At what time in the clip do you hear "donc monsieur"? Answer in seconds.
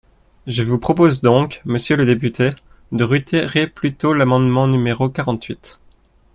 1.21-1.95